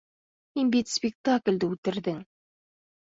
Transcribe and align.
Һин 0.59 0.71
бит 0.75 0.89
спектаклде 0.93 1.69
үлтерҙең! 1.73 2.21